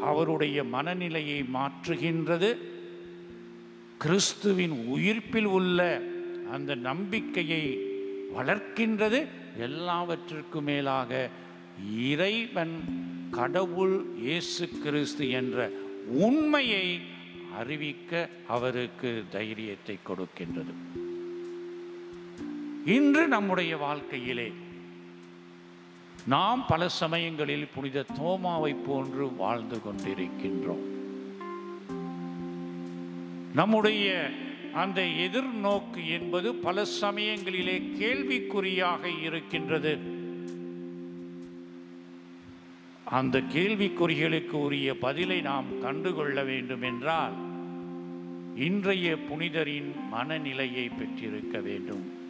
அவருடைய 0.00 0.64
மனநிலையை 0.64 1.44
மாற்றுகின்றது. 1.54 2.56
கிறிஸ்துவின் 3.98 4.86
உயிர்ப்பில் 4.86 5.44
உள்ள 5.44 6.02
அந்த 6.52 6.74
நம்பிக்கையை 6.74 7.78
வளர்க்கின்றது. 8.36 9.26
எல்லாவற்றிற்கும் 9.58 10.64
மேலாக 10.64 11.30
இறைவன் 11.96 12.84
கடவுள் 13.30 14.04
இயேசு 14.16 14.68
கிறிஸ்து 14.68 15.30
என்ற 15.30 15.70
உண்மையை 16.06 17.00
அறிவிக்க 17.58 18.28
அவருக்கு 18.48 19.24
தைரியத்தை 19.30 19.98
கொடுக்கின்றது. 20.06 21.02
இன்று 22.84 23.28
நம்முடைய 23.28 23.76
வாழ்க்கையிலே 23.76 24.52
நாம் 26.26 26.66
பல 26.66 26.88
சமயங்களில் 26.88 27.68
புனித 27.74 28.04
தோமாவை 28.20 28.76
போன்று 28.86 29.34
வாழ்ந்து 29.34 29.76
கொண்டிருக்கின்றோம். 29.76 30.84
நம்முடைய 33.54 34.30
அந்த 34.74 35.02
எதிர்நோக்கு 35.02 36.08
என்பது 36.08 36.54
பல 36.54 36.84
சமயங்களிலே 37.00 37.82
கேள்விக்குறியாக 38.00 39.22
இருக்கின்றது. 39.22 39.98
அந்த 43.04 43.40
கேள்விக்குறிகளுக்கு 43.40 44.50
உரிய 44.50 44.98
பதிலை 44.98 45.40
நாம் 45.40 45.80
கண்டுகொள்ள 45.80 46.44
வேண்டும் 46.44 46.82
என்றால் 46.82 47.32
இன்றைய 48.56 49.16
புனிதரின் 49.16 49.92
மனநிலையை 50.10 50.88
பெற்றிருக்க 50.88 51.60
வேண்டும். 51.60 52.23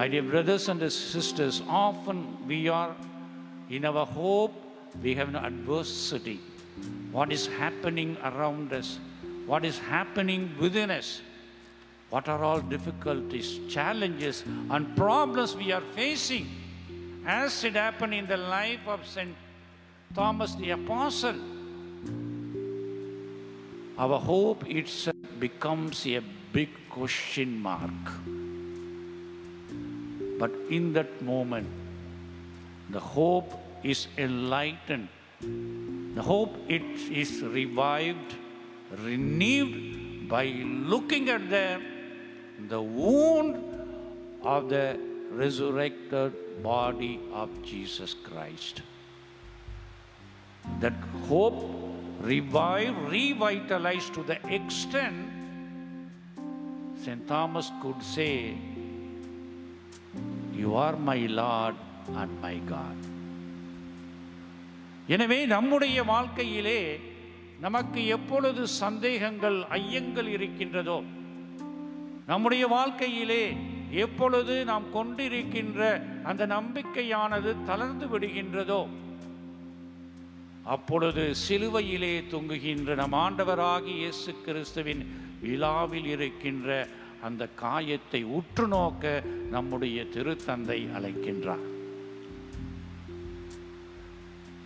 My 0.00 0.08
dear 0.08 0.22
brothers 0.22 0.66
and 0.70 0.80
sisters, 0.90 1.60
often 1.68 2.46
we 2.48 2.68
are 2.68 2.96
in 3.68 3.84
our 3.84 4.06
hope, 4.06 4.54
we 5.02 5.14
have 5.14 5.28
an 5.28 5.36
adversity. 5.36 6.40
What 7.12 7.30
is 7.30 7.46
happening 7.46 8.16
around 8.24 8.72
us? 8.72 8.98
What 9.44 9.62
is 9.62 9.78
happening 9.78 10.56
within 10.58 10.90
us? 10.90 11.20
What 12.08 12.30
are 12.30 12.42
all 12.42 12.60
difficulties, 12.62 13.60
challenges, 13.68 14.42
and 14.70 14.96
problems 14.96 15.54
we 15.54 15.70
are 15.70 15.84
facing? 15.94 16.48
As 17.26 17.62
it 17.62 17.74
happened 17.74 18.14
in 18.14 18.26
the 18.26 18.38
life 18.38 18.88
of 18.88 19.06
St. 19.06 19.36
Thomas 20.14 20.54
the 20.54 20.70
Apostle, 20.70 21.36
our 23.98 24.18
hope 24.18 24.66
itself 24.66 25.16
becomes 25.38 26.06
a 26.06 26.22
big 26.54 26.70
question 26.88 27.60
mark. 27.60 28.39
But 30.40 30.52
in 30.70 30.94
that 30.94 31.20
moment, 31.20 31.68
the 32.88 32.98
hope 32.98 33.52
is 33.82 34.06
enlightened. 34.16 35.08
The 36.14 36.22
hope 36.22 36.56
it 36.66 36.82
is 37.22 37.42
revived, 37.42 38.36
renewed 39.04 40.28
by 40.30 40.46
looking 40.92 41.28
at 41.28 41.50
the, 41.50 41.82
the 42.68 42.80
wound 42.80 43.62
of 44.42 44.70
the 44.70 44.98
resurrected 45.30 46.62
body 46.62 47.20
of 47.34 47.50
Jesus 47.62 48.14
Christ. 48.14 48.80
That 50.80 50.94
hope 51.28 51.62
revived, 52.22 52.96
revitalized 53.10 54.14
to 54.14 54.22
the 54.22 54.38
extent 54.52 55.30
St. 57.04 57.26
Thomas 57.26 57.70
could 57.80 58.02
say, 58.02 58.56
you 60.60 60.70
are 60.84 60.98
my 61.04 61.20
Lord 61.34 61.80
and 62.16 62.36
my 62.42 62.56
God 62.68 63.04
எனவே 65.08 65.38
நம்முடைய 65.46 65.98
வாழ்க்கையிலே 66.04 66.80
நமக்கு 67.60 68.00
எப்பொழுது 68.08 68.62
சந்தேகங்கள் 68.82 69.58
ஐயங்கள் 69.78 70.28
இருக்கின்றதோ 70.28 70.98
நம்முடைய 72.26 72.64
வாழ்க்கையிலே 72.68 73.44
எப்பொழுது 74.04 74.54
நாம் 74.64 74.86
கொண்டிருக்கின்ற 74.92 75.80
அந்த 76.22 76.42
நம்பிக்கையானது 76.46 77.52
தளர்ந்து 77.66 78.06
விடுகின்றதோ 78.08 78.82
அப்பொழுது 80.66 81.22
சிலுவையிலே 81.42 82.14
தொங்குகின்ற 82.32 82.94
நம் 82.94 83.16
ஆண்டவராகி 83.20 83.94
இயேசு 83.94 84.32
கிறிஸ்துவின் 84.44 85.02
விழாவில் 85.42 86.08
இருக்கின்ற 86.08 86.68
அந்த 87.22 87.48
காயத்தை 87.48 88.24
உற்று 88.24 88.68
நோக்க 88.68 89.22
நம்முடைய 89.50 90.04
திருத்தந்தை 90.14 90.78
அழைக்கின்றார். 90.96 91.66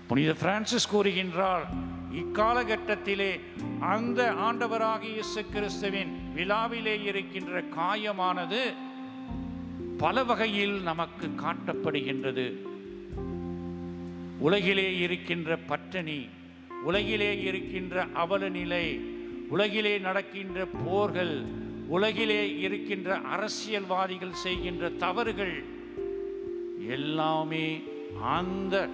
புனித 0.08 0.32
பிரான்சிஸ் 0.32 0.96
கூறுகின்றார் 0.96 1.64
இக்காலகட்டத்திலே 2.12 3.40
அந்த 3.80 4.32
ஆண்டவராக 4.32 5.02
இயேசு 5.02 5.44
கிறிஸ்துவின் 5.52 6.12
விழாவிலே 6.34 7.02
இருக்கின்ற 7.02 7.62
காயமானது 7.76 8.60
பல 9.98 10.24
வகையில் 10.24 10.82
நமக்கு 10.82 11.26
காட்டப்படுகின்றது. 11.26 12.46
உலகிலே 14.38 14.98
இருக்கின்ற 14.98 15.56
பட்டினி 15.56 16.28
உலகிலே 16.84 17.40
இருக்கின்ற 17.40 18.06
அவல 18.14 18.48
நிலை 18.48 19.00
உலகிலே 19.48 19.98
நடக்கின்ற 19.98 20.66
போர்கள் 20.84 21.62
உலகிலே 21.88 22.58
இருக்கின்ற 22.58 23.16
அரசியல்வாதிகள் 23.16 24.32
செய்கின்ற 24.32 24.88
தவறுகள் 24.88 25.64
எல்லாமே 26.88 27.82
அந்த 28.22 28.88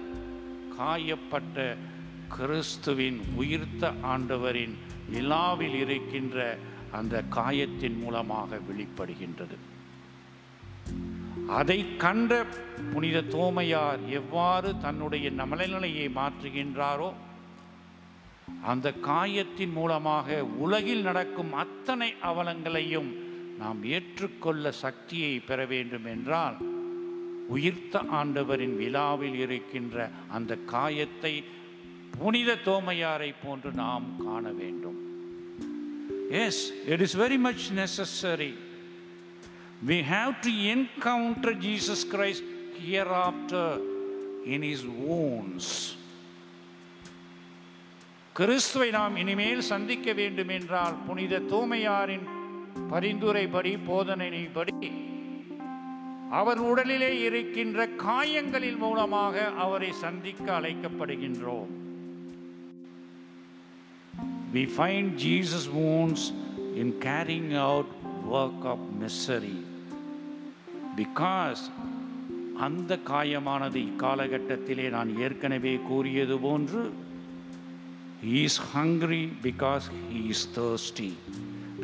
காயப்பட்ட 0.77 1.77
கிறிஸ்துவின் 2.37 3.21
உயிர்த்த 3.35 3.93
ஆண்டவரின் 4.01 4.77
விழாவில் 5.09 5.75
இருக்கின்ற 5.75 6.57
அந்த 6.91 7.23
காயத்தின் 7.29 7.97
மூலமாக 7.97 8.59
வெளிப்படுகின்றது. 8.69 9.57
அதை 11.47 11.97
கண்ட 11.97 12.45
புனித 12.93 13.21
தோமையார் 13.21 13.99
எவ்வாறு 14.09 14.77
தன்னுடைய 14.77 15.31
மனநிலையை 15.31 16.07
மாற்றுகின்றாரோ 16.07 17.13
அந்த 18.65 18.93
காயத்தின் 18.93 19.71
மூலமாக 19.71 20.45
உலகில் 20.45 21.01
நடக்கும் 21.01 21.53
அத்தனை 21.53 22.13
அவலங்களையும் 22.23 23.09
நாம் 23.57 23.83
ஏற்றுக்கொள்ள 23.83 24.71
சக்தியை 24.71 25.39
பெற 25.39 25.65
வேண்டும் 25.65 26.05
என்றால் 26.05 26.57
உயிர்த்த 27.47 27.99
ஆண்டவரின் 27.99 28.75
விழாவில் 28.75 29.35
இருக்கின்ற 29.35 30.09
அந்த 30.27 30.57
காயத்தை 30.57 31.43
புனித 32.17 32.57
தோமையாரை 32.65 33.33
போன்று 33.43 33.71
நாம் 33.71 34.03
காண 34.23 34.51
வேண்டும். 34.51 34.99
Yes 36.29 36.73
it 36.87 37.01
is 37.01 37.17
very 37.17 37.39
much 37.39 37.71
necessary 37.75 38.53
we 39.87 40.01
have 40.09 40.33
to 40.41 40.49
encounter 40.49 41.57
Jesus 41.57 42.05
Christ 42.11 42.49
hereafter 43.27 43.79
in 44.45 44.63
is 44.63 44.85
once 45.07 45.99
கிறிஸ்துவை 48.41 48.91
நாம் 48.91 49.15
இனிமேல் 49.15 49.59
சந்திக்க 49.61 50.13
வேண்டும் 50.13 50.47
என்றால் 50.47 50.95
புனித 51.07 51.39
தூமையாரின் 51.39 52.23
பரிந்துரைப்படி 52.89 53.73
போதனைப்படி 53.87 54.89
அவர் 56.29 56.61
உடலிலே 56.61 57.09
இருக்கின்ற 57.09 57.85
காயங்களின் 57.87 58.77
மூலமாக 58.77 59.45
அவரை 59.57 59.91
சந்திக்க 59.91 60.59
அழைக்கப்படுகின்றோம் 60.59 61.71
We 64.53 64.65
find 64.65 65.17
Jesus' 65.17 65.67
wounds 65.69 66.23
in 66.75 66.99
carrying 66.99 67.53
out 67.55 67.89
work 68.25 68.65
of 68.65 68.79
misery. 68.99 69.57
Because 70.97 71.63
அந்த 72.57 72.99
காயமானது 73.07 73.79
இக்காலகட்டத்திலே 73.83 74.89
நான் 74.89 75.17
ஏற்கனவே 75.17 75.79
கூறியது 75.87 76.37
போன்று 76.39 77.09
he 78.21 78.43
is 78.45 78.55
hungry 78.73 79.23
because 79.41 79.85
he 80.09 80.21
is 80.29 80.41
thirsty 80.55 81.11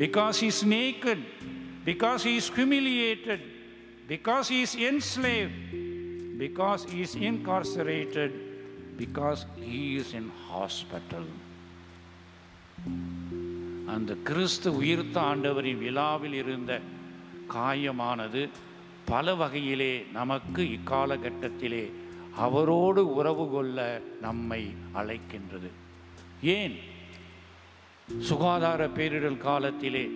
because 0.02 0.36
he 0.42 0.48
is 0.54 0.60
naked 0.74 1.20
because 1.84 2.22
he 2.22 2.34
is 2.40 2.48
humiliated 2.50 3.40
because 4.12 4.46
he 4.48 4.58
is 4.66 4.74
enslaved 4.90 5.56
because 6.44 6.82
he 6.90 6.98
is 7.02 7.14
incarcerated 7.30 8.32
because 9.02 9.40
he 9.68 9.96
is 10.00 10.08
in 10.20 10.26
hospital 10.48 11.26
அந்த 13.94 14.12
கிறிஸ்து 14.28 14.68
உயிர்த்த 14.80 15.16
ஆண்டவரின் 15.30 15.80
விழாவில் 15.84 16.36
இருந்த 16.42 16.72
காயமானது 17.54 18.42
பல 19.10 19.34
வகையிலே 19.34 19.92
நமக்கு 20.18 20.62
இக்காலகட்டத்திலே 20.76 21.84
அவரோடு 22.46 23.02
உறவு 23.18 23.44
கொள்ள 23.54 23.78
நம்மை 24.26 24.62
அழைக்கின்றது 25.00 25.70
ஏன்? 26.42 26.76
சுகாதார 28.20 28.86
பேரிடர் 28.86 29.36
காலத்திலே 29.36 30.10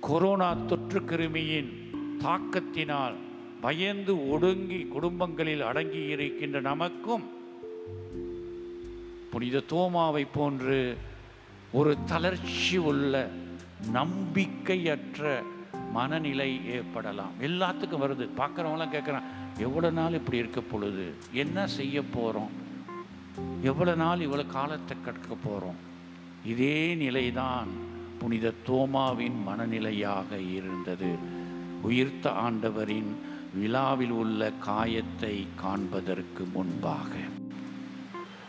கொரோனா 0.00 0.54
தொற்று 0.54 1.00
கிருமியின் 1.00 1.70
தாக்கத்தினால் 2.18 3.14
பயந்து 3.60 4.28
ஒடுங்கி 4.28 4.80
குடும்பங்களில் 4.80 5.60
அடங்கி 5.60 6.06
இருக்கின்ற 6.06 6.60
நமக்கும் 6.60 7.30
புனித 9.30 9.62
தோமாவை 9.72 10.26
போன்று 10.32 10.96
ஒரு 11.72 11.96
தளர்ச்சி 12.06 12.76
உள்ள 12.76 13.30
நம்பிக்கையற்ற 13.92 15.42
மனநிலை 15.92 16.66
ஏற்படலாம். 16.66 17.32
எல்லாத்துக்கும் 17.40 18.02
வருது. 18.02 18.28
பார்க்குறவங்களாம் 18.36 18.92
கேட்குறான் 18.92 19.22
எவ்வளோ 19.58 19.90
நாள் 19.90 20.12
இப்படி 20.12 20.36
இருக்க 20.36 20.60
பொழுது? 20.60 21.14
என்ன 21.32 21.66
செய்ய 21.66 22.02
போகிறோம் 22.02 22.59
எவ்வளோ 23.62 23.94
நாள் 23.94 24.24
இவ்வளோ 24.26 24.46
காலத்தை 24.46 24.96
கற்க 25.00 25.34
போகிறோம் 25.34 25.80
இதே 26.44 26.94
நிலைதான் 26.94 27.70
புனித 28.20 28.54
தோமாவின் 28.66 29.36
மனநிலையாக 29.48 30.30
இருந்தது. 30.56 31.10
உயிர்த்த 31.82 32.30
ஆண்டவரின் 32.30 33.12
விழாவில் 33.54 34.10
உள்ள 34.10 34.50
காயத்தை 34.52 35.46
காண்பதற்கு 35.54 36.44
முன்பாக. 36.44 37.12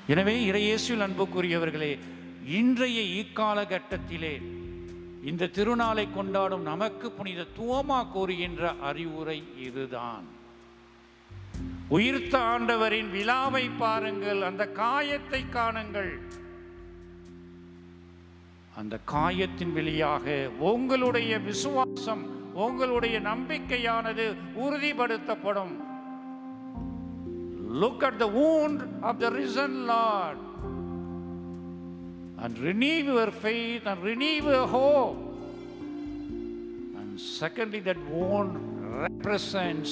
எனவே 0.07 0.35
இறையேசுவில் 0.49 1.05
அன்புக்குரியவர்களே 1.07 1.99
இன்றைய 2.59 2.99
இக்காலகட்டத்திலே 3.21 4.35
இந்த 5.23 5.49
திருநாளை 5.55 6.05
கொண்டாடும் 6.13 6.61
நமக்கு 6.61 7.11
புனித 7.11 7.47
தோமா 7.59 7.99
கூறுகின்ற 8.11 8.73
அறிவுரை 8.89 9.43
இதுதான். 9.67 10.25
உயிர்த்த 11.87 12.39
ஆண்டவரின் 12.39 13.09
விழாவை 13.09 13.69
பாருங்கள். 13.69 14.41
அந்த 14.41 14.67
காயத்தை 14.67 15.45
காணுங்கள். 15.53 16.13
அந்த 18.75 18.99
காயத்தின் 19.05 19.75
வெளியாக 19.75 20.49
உங்களுடைய 20.57 21.39
விசுவாசம் 21.39 22.53
உங்களுடைய 22.53 23.19
நம்பிக்கையானது 23.21 24.35
உறுதிப்படுத்தப்படும். 24.55 25.73
Look 27.81 28.03
at 28.03 28.17
the 28.17 28.29
wound 28.29 28.79
of 29.01 29.19
the 29.19 29.29
risen 29.29 29.85
Lord. 29.85 30.39
And 32.43 32.57
renew 32.57 32.99
your 33.13 33.31
faith 33.31 33.85
and 33.85 33.99
renew 34.03 34.37
your 34.51 34.67
hope. 34.67 35.19
And 36.99 37.19
secondly, 37.41 37.81
that 37.87 37.99
wound 38.11 38.53
represents 39.05 39.91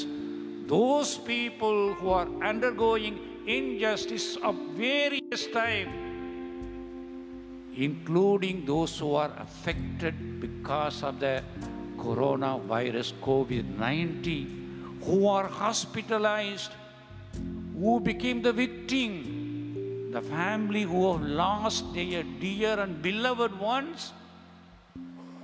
those 0.69 1.17
people 1.17 1.93
who 1.95 2.09
are 2.09 2.27
undergoing 2.43 3.17
injustice 3.47 4.37
of 4.37 4.55
various 4.77 5.47
type, 5.47 5.89
including 7.75 8.63
those 8.65 8.97
who 8.99 9.15
are 9.15 9.33
affected 9.39 10.39
because 10.39 11.01
of 11.03 11.19
the 11.19 11.43
coronavirus 11.97 13.13
COVID-19, 13.21 15.03
who 15.03 15.27
are 15.27 15.47
hospitalized, 15.47 16.71
who 17.77 17.99
became 17.99 18.41
the 18.41 18.53
victim 18.53 19.39
the 20.11 20.21
family 20.21 20.81
who 20.81 21.11
have 21.11 21.21
lost 21.21 21.93
their 21.93 22.23
dear 22.39 22.79
and 22.79 23.01
beloved 23.01 23.57
ones, 23.59 24.11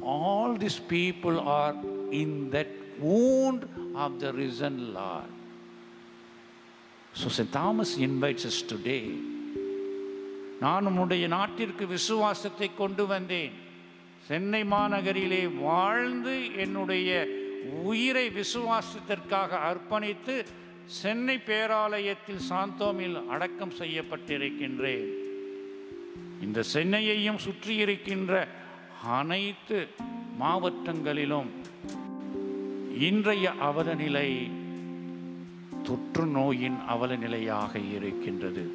all 0.01 0.55
these 0.55 0.79
people 0.79 1.39
are 1.39 1.75
in 2.11 2.49
that 2.49 2.67
wound 2.99 3.67
of 3.95 4.19
the 4.19 4.31
risen 4.33 4.93
Lord. 4.93 5.31
So 7.13 7.29
St. 7.29 7.51
Thomas 7.51 7.97
invites 7.99 8.45
us 8.45 8.59
today. 8.63 9.05
நான் 10.59 10.85
உன்னுடைய 10.85 11.23
நாட்டிற்கு 11.27 11.85
விசுவாசத்தை 11.87 12.67
கொண்டு 12.73 13.03
வந்தேன் 13.07 13.55
சென்னை 14.27 14.61
மாநகரிலே 14.65 15.41
வாழ்ந்து 15.61 16.35
என்னுடைய 16.55 17.09
உயிரை 17.83 18.25
விசுவாசத்திற்காக 18.29 19.59
அர்ப்பணித்து 19.69 20.35
சென்னை 21.01 21.35
பேராலயத்தில் 21.47 22.43
சாந்தோமில் 22.49 23.17
அடக்கம் 23.29 23.77
செய்யப்பட்டிருக்கின்றேன் 23.79 25.07
இந்த 26.41 26.63
சென்னையையும் 26.73 27.43
சுற்றியிருக்கின்ற 27.45 28.33
அனைத்து 29.17 29.77
மாவட்டங்களிலும் 30.39 31.51
இன்றைய 32.99 33.51
அவலநிலை 33.61 34.51
தொற்று 35.83 36.25
நோயின் 36.25 36.77
அவலநிலையாக 36.89 37.91
இருக்கின்றது. 37.93 38.71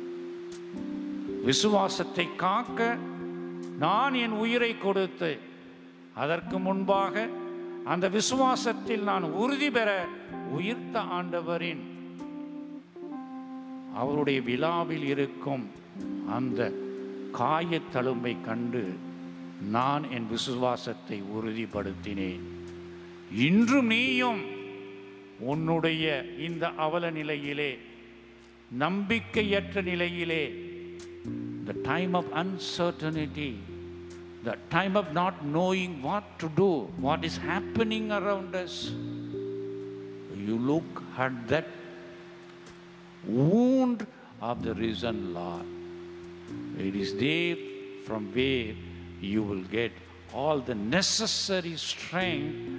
விசுவாசத்தை 1.44 2.36
காக்க 2.36 2.96
நான் 3.78 4.14
என் 4.14 4.30
உயிரை 4.30 4.78
கொடுத்து 4.78 5.38
அதற்கு 6.14 6.58
முன்பாக 6.58 7.28
அந்த 7.84 8.08
விசுவாசத்தில் 8.08 9.02
நான் 9.02 9.22
உறுதி 9.22 9.70
பெற 9.70 10.06
உயிர்த்த 10.52 11.00
ஆண்டவரின் 11.00 11.82
அவருடைய 13.94 14.40
விழாவில் 14.40 15.04
இருக்கும் 15.04 15.70
அந்த 16.28 16.72
காயத்தழும்பை 17.38 18.36
கண்டு 18.40 18.96
நான் 19.70 20.10
என் 20.10 20.26
விசுவாசத்தை 20.26 21.22
உறுதிப்படுத்தினேன். 21.22 22.59
இன்றும் 23.46 23.90
நீயும் 23.94 24.40
உன்னுடைய 25.50 26.04
இந்த 26.46 26.64
அவல 26.86 27.10
நிலையிலே 27.18 27.70
நம்பிக்கையற்ற 28.84 29.82
நிலையிலே 29.90 30.42
the 31.70 31.82
time 31.82 32.16
of 32.16 32.26
uncertainty, 32.32 33.60
the 34.42 34.56
time 34.70 34.96
of 34.96 35.12
not 35.12 35.44
knowing 35.44 36.02
what 36.02 36.24
to 36.40 36.48
do, 36.48 36.88
what 36.98 37.24
is 37.24 37.36
happening 37.36 38.10
around 38.10 38.56
us. 38.56 38.90
You 40.36 40.58
look 40.58 41.02
at 41.16 41.46
that 41.48 41.68
wound 43.24 44.04
of 44.40 44.64
the 44.64 44.74
risen 44.74 45.32
Lord. 45.32 45.66
It 46.78 46.96
is 46.96 47.14
there 47.14 47.56
from 48.06 48.32
where 48.32 48.74
you 49.20 49.42
will 49.42 49.62
get 49.62 49.92
all 50.34 50.58
the 50.58 50.74
necessary 50.74 51.76
strength 51.76 52.69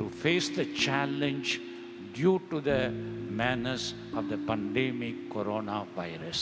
to 0.00 0.08
face 0.08 0.48
the 0.50 0.64
challenge 0.84 1.60
due 2.14 2.40
to 2.50 2.58
the 2.62 2.80
menace 3.42 3.86
of 4.16 4.28
the 4.30 4.38
pandemic 4.50 5.16
coronavirus. 5.28 6.40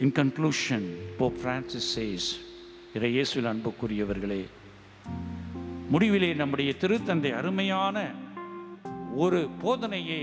In 0.00 0.10
conclusion, 0.12 0.82
Pope 1.18 1.38
Francis 1.44 1.86
says, 1.96 2.24
இறையேசுவில் 2.96 3.48
அன்புக்குரியவர்களே 3.50 4.42
முடிவிலே 5.92 6.28
நம்முடைய 6.40 6.70
திருத்தந்தை 6.82 7.30
அருமையான 7.38 7.96
ஒரு 9.24 9.40
போதனையை 9.62 10.22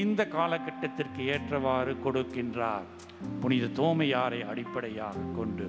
இந்த 0.00 0.20
காலகட்டத்திற்கு 0.36 1.22
ஏற்றவாறு 1.34 1.92
கொடுக்கின்றார் 2.04 2.86
புனித 3.40 3.72
தோமையாரை 3.80 4.40
அடிப்படையாக 4.50 5.26
கொண்டு 5.36 5.66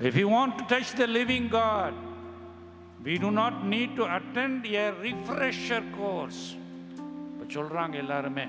If 0.00 0.16
you 0.16 0.28
want 0.28 0.58
to 0.58 0.64
touch 0.72 0.92
the 1.00 1.06
living 1.06 1.48
God, 1.48 1.94
we 3.04 3.14
do 3.18 3.30
not 3.30 3.54
need 3.66 3.90
to 3.96 4.04
attend 4.16 4.66
a 4.66 4.86
refresher 5.06 5.82
course. 5.98 6.40
இப்போ 7.32 7.46
சொல்றாங்க 7.56 7.96
எல்லாருமே 8.04 8.46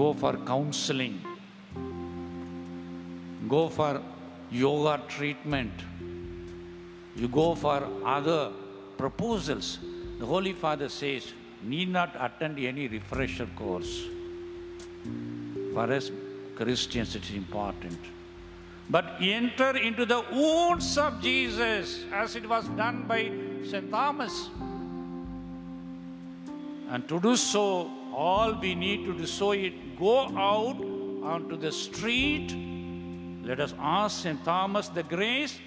go 0.00 0.08
for 0.20 0.32
counseling, 0.52 1.16
go 3.54 3.62
for 3.76 3.92
yoga 4.64 4.94
treatment, 5.14 5.76
you 7.20 7.28
go 7.42 7.48
for 7.64 7.78
other 8.16 8.42
proposals. 9.00 9.68
The 10.20 10.26
Holy 10.34 10.52
Father 10.64 10.88
says, 11.00 11.24
need 11.72 11.90
not 11.98 12.10
attend 12.26 12.58
any 12.72 12.84
refresher 12.96 13.48
course. 13.62 13.94
For 15.74 15.86
us 15.98 16.06
Christians, 16.60 17.10
it 17.18 17.24
is 17.28 17.34
important. 17.44 17.98
But 18.89 19.15
enter 19.21 19.77
into 19.77 20.05
the 20.05 20.23
wounds 20.31 20.97
of 20.97 21.21
Jesus 21.21 22.03
as 22.11 22.35
it 22.35 22.47
was 22.47 22.67
done 22.69 23.05
by 23.07 23.31
St. 23.63 23.89
Thomas. 23.89 24.49
And 26.89 27.07
to 27.07 27.19
do 27.21 27.35
so, 27.35 27.89
all 28.13 28.53
we 28.59 28.75
need 28.75 29.05
to 29.05 29.17
do 29.17 29.25
so 29.25 29.53
is 29.53 29.71
go 29.97 30.27
out 30.37 30.77
onto 31.23 31.55
the 31.55 31.71
street. 31.71 32.53
Let 33.43 33.59
us 33.59 33.73
ask 33.79 34.23
St. 34.23 34.43
Thomas 34.43 34.89
the 34.89 35.03
grace 35.03 35.59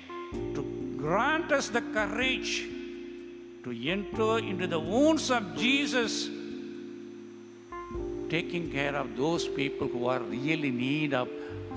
to 0.54 0.62
grant 0.98 1.50
us 1.52 1.68
the 1.68 1.80
courage 1.80 2.66
to 3.64 3.72
enter 3.88 4.38
into 4.38 4.66
the 4.66 4.78
wounds 4.78 5.30
of 5.30 5.56
Jesus, 5.56 6.28
taking 8.28 8.70
care 8.70 8.94
of 8.94 9.16
those 9.16 9.48
people 9.48 9.88
who 9.88 10.06
are 10.06 10.20
really 10.20 10.68
in 10.68 10.76
need 10.76 11.14
of 11.14 11.28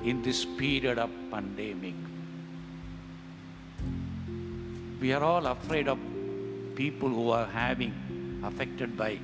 in 0.10 0.22
this 0.22 0.46
period 0.46 0.98
of 0.98 1.10
pandemic. 1.30 1.96
We 5.02 5.12
are 5.12 5.24
all 5.24 5.46
afraid 5.48 5.90
of 5.90 6.00
people 6.76 7.10
who 7.10 7.30
are 7.32 7.46
having 7.46 7.94
affected 8.44 8.96
by 8.96 9.20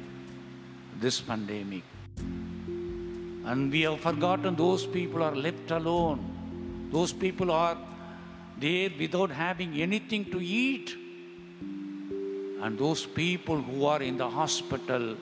this 0.99 1.21
pandemic. 1.21 1.83
And 2.17 3.71
we 3.71 3.81
have 3.81 3.99
forgotten 4.01 4.55
those 4.55 4.85
people 4.85 5.23
are 5.23 5.35
left 5.35 5.71
alone. 5.71 6.89
Those 6.91 7.13
people 7.13 7.51
are 7.51 7.77
there 8.59 8.89
without 8.99 9.31
having 9.31 9.81
anything 9.81 10.25
to 10.31 10.39
eat. 10.41 10.95
And 12.61 12.77
those 12.77 13.05
people 13.05 13.61
who 13.61 13.85
are 13.85 14.01
in 14.01 14.17
the 14.17 14.29
hospital 14.29 15.15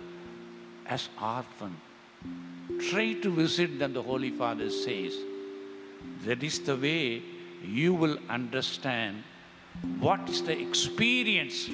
as 0.88 1.10
orphans. 1.22 1.78
Try 2.90 3.14
to 3.14 3.30
visit 3.32 3.78
them, 3.80 3.94
the 3.94 4.02
Holy 4.02 4.32
Father 4.32 4.70
says. 4.70 5.14
That 6.26 6.44
is 6.44 6.60
the 6.60 6.76
way 6.76 7.22
you 7.66 7.94
will 7.94 8.18
understand 8.30 9.24
what 10.00 10.30
is 10.30 10.42
the 10.44 10.60
experience 10.60 11.70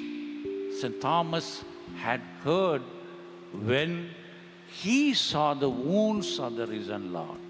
St. 0.80 1.02
Thomas 1.02 1.64
had 1.98 2.22
heard 2.44 2.82
when 3.66 4.10
he 4.82 5.14
saw 5.14 5.54
the 5.54 5.70
wounds 5.70 6.40
of 6.40 6.56
the 6.56 6.68
risen 6.68 7.14
Lord. 7.14 7.44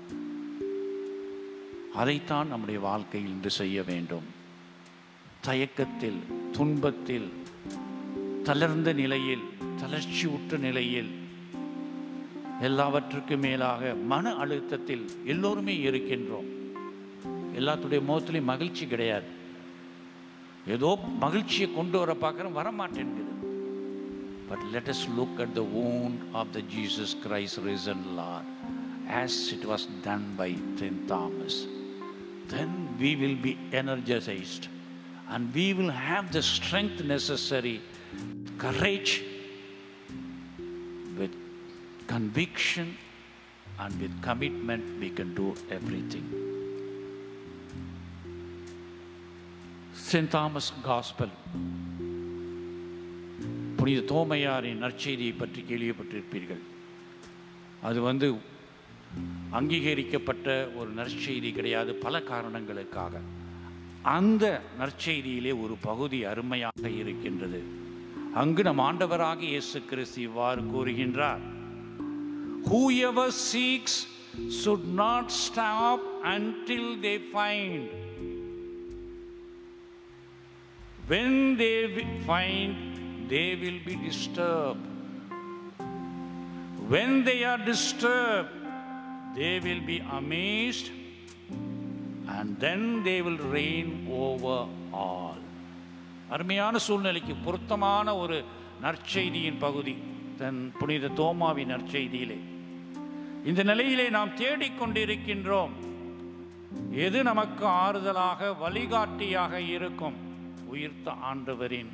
அதைத்தான் 1.94 2.48
நம்முடைய 2.48 2.80
வாழ்க்கையில் 2.80 3.32
இன்று 3.32 3.52
செய்ய 3.52 3.84
வேண்டும் 3.84 4.28
தயக்கத்தில் 5.42 6.20
துன்பத்தில் 6.52 7.30
தளர்ந்த 8.44 8.94
நிலையில் 8.94 9.46
தளர்ச்சியுற்ற 9.82 10.58
நிலையில் 10.58 11.10
எல்லாவற்றுக்கும் 12.62 13.40
மேலாக 13.40 13.94
மன 13.94 14.34
அழுத்தத்தில் 14.34 15.06
எல்லோருமே 15.26 15.76
இருக்கின்றோம் 15.78 16.48
எல்லாத்துடைய 17.60 18.00
முகத்துலையும் 18.10 18.52
மகிழ்ச்சி 18.54 18.86
கிடையாது 18.94 19.30
ஏதோ 20.76 20.90
மகிழ்ச்சியை 21.26 21.68
கொண்டு 21.80 21.98
வர 22.04 22.14
பார்க்குறோம் 22.26 22.60
வரமாட்டேங்குது 22.62 23.24
But 24.50 24.62
let 24.74 24.88
us 24.88 25.00
look 25.18 25.34
at 25.46 25.54
the 25.54 25.64
wound 25.78 26.20
of 26.34 26.54
the 26.56 26.62
Jesus 26.74 27.14
Christ 27.24 27.58
risen 27.58 28.16
Lord 28.16 28.46
as 29.22 29.52
it 29.56 29.66
was 29.66 29.86
done 30.04 30.36
by 30.38 30.56
St. 30.80 31.08
Thomas. 31.08 31.56
Then 32.48 32.70
we 33.02 33.16
will 33.22 33.36
be 33.36 33.54
energized 33.74 34.68
and 35.30 35.54
we 35.54 35.74
will 35.74 35.90
have 35.90 36.32
the 36.32 36.42
strength 36.42 37.04
necessary, 37.04 37.82
courage, 38.58 39.24
with 41.20 41.34
conviction 42.08 42.98
and 43.80 44.00
with 44.00 44.22
commitment, 44.22 45.00
we 45.00 45.10
can 45.10 45.36
do 45.36 45.56
everything. 45.70 46.57
Saint 50.12 50.28
Thomas 50.28 50.74
gospel. 50.84 51.30
புனித 53.76 54.00
தோமையாரின் 54.02 54.82
நற்செய்தியை 54.84 55.34
பற்றி 55.38 55.62
கேள்விப்பட்டிருப்பீர்கள். 55.62 56.60
அது 57.82 58.02
வந்து 58.02 58.36
அங்கீகரிக்கப்பட்ட 59.50 60.70
ஒரு 60.76 60.94
நற்செய்தி 60.94 61.52
கிடையாது 61.52 61.94
பல 61.94 62.22
காரணங்களுக்காக. 62.22 63.20
அந்த 64.04 64.62
நற்செய்தியிலே 64.80 65.62
ஒரு 65.62 65.76
பகுதி 65.82 66.24
அருமையாக 66.24 66.90
இருக்கின்றது. 66.90 67.64
அங்கு 68.34 68.64
நம் 68.64 68.80
ஆண்டவராக 68.80 69.40
இயேசு 69.40 69.86
கிறிஸ்து 69.86 70.22
இவ்வாறு 70.22 70.62
கூறுகின்றார். 70.62 71.40
Whoever 72.98 73.34
seeks 73.54 74.02
should 74.66 74.84
not 74.84 75.28
stop 75.28 76.06
until 76.24 76.86
they 77.02 77.22
find 77.34 78.06
When 81.08 81.56
they 81.56 81.76
find, 82.26 82.76
they 83.30 83.56
will 83.56 83.80
be 83.86 83.96
disturbed. 83.98 84.86
When 86.90 87.24
they 87.24 87.44
are 87.44 87.58
disturbed, 87.60 88.52
they 89.36 89.60
will 89.60 89.84
be 89.86 90.00
amazed 90.12 90.92
and 92.30 92.60
then 92.60 93.04
they 93.04 93.22
will 93.22 93.42
reign 93.56 93.90
over 94.26 94.58
all. 95.04 95.38
அருமையான 96.30 96.78
சூழ்நிலைக்கு 96.88 97.34
பொருத்தமான 97.46 98.16
ஒரு 98.18 98.38
நற்செய்தியின் 98.82 99.60
பகுதி 99.60 99.96
தன் 100.38 100.62
புனித 100.80 101.14
தோமாவின் 101.20 101.74
நற்செய்தியிலே 101.74 102.40
இந்த 103.46 103.62
நிலையிலே 103.64 104.10
நாம் 104.10 104.38
தேடிக்கொண்டிருக்கின்றோம் 104.44 105.74
எது 107.08 107.20
நமக்கு 107.24 107.66
ஆறுதலாக 107.84 108.50
வழிகாட்டியாக 108.64 109.62
இருக்கும் 109.76 110.18
உயிர்த்த 110.68 111.14
ஆண்டவரின் 111.32 111.92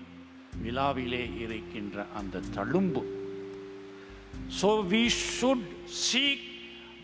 விழாவிலே 0.64 1.24
இருக்கின்ற 1.42 2.06
அந்த 2.20 2.44
தழும்பு 2.56 3.04
so 4.60 4.70
we 4.94 5.04
should 5.30 5.68
seek 6.04 6.44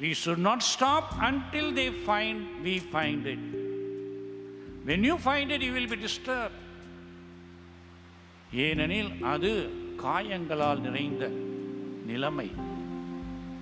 we 0.02 0.12
should 0.24 0.44
not 0.50 0.66
stop 0.74 1.10
until 1.30 1.68
they 1.80 1.88
find 2.06 2.44
we 2.66 2.76
find 2.96 3.26
it 3.28 3.46
when 4.86 5.04
you 5.04 5.18
find 5.20 5.50
it 5.52 5.62
you 5.62 5.74
will 5.74 5.92
be 5.94 6.00
disturbed 6.08 6.58
ஏனெனில் 8.66 9.12
அது 9.34 9.52
காயங்களால் 9.98 10.82
நிறைந்த 10.82 11.24
நிலைமை 12.06 12.48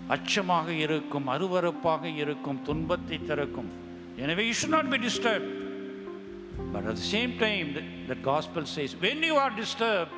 அச்சமாக 0.07 0.67
இருக்கும் 0.83 1.27
அருவறுப்பாக 1.27 2.03
இருக்கும் 2.15 2.61
துன்பத்தை 2.63 3.17
திறக்கும் 3.21 3.71
எனவே 4.17 4.43
you 4.47 4.53
should 4.59 4.75
not 4.75 4.91
be 4.93 4.99
disturb 4.99 5.47
but 6.73 6.83
at 6.85 6.95
the 6.95 7.09
same 7.15 7.37
time 7.37 7.73
the, 7.73 7.83
the 8.11 8.19
gospel 8.21 8.65
says 8.65 8.95
when 9.05 9.23
you 9.23 9.35
are 9.35 9.53
disturbed 9.63 10.13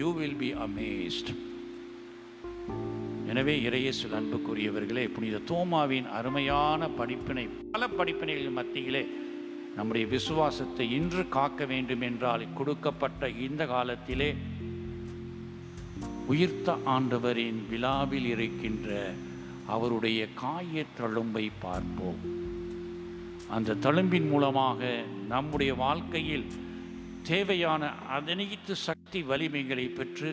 you 0.00 0.10
will 0.18 0.36
be 0.46 0.50
amazed. 0.68 1.30
எனவே 3.30 3.54
இறையேசுல் 3.66 4.14
அன்புக்குரியவர்களே 4.18 5.04
புனித 5.14 5.40
தோமாவின் 5.50 6.06
அருமையான 6.18 6.88
படிப்பினை 7.00 7.44
பல 7.72 7.86
படிப்பினைகள் 7.98 8.56
மத்தியிலே 8.58 9.02
நம்முடைய 9.76 10.06
விசுவாசத்தை 10.06 10.86
இன்று 10.98 11.22
காக்க 11.28 11.66
வேண்டும் 11.72 12.00
என்றால் 12.00 12.44
கொடுக்கப்பட்ட 12.54 13.28
இந்த 13.46 13.66
காலத்திலே 13.66 14.30
உயிர்த்த 16.26 16.78
ஆண்டவரின் 16.94 17.60
விழாவில் 17.70 18.26
இருக்கின்ற 18.26 18.88
அவருடைய 19.66 20.20
காய 20.42 20.84
தழும்பை 21.00 21.50
பார்ப்போம். 21.66 22.20
அந்த 23.50 23.74
தழும்பின் 23.74 24.28
மூலமாக 24.28 25.04
நம்முடைய 25.28 25.74
வாழ்க்கையில் 25.74 26.46
தேவையான 27.22 27.92
அனைத்து 28.08 28.76
சக்தி 28.76 29.22
வலிமைகளை 29.22 29.86
பெற்று 29.94 30.30